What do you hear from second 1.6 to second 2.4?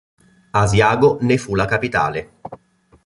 capitale.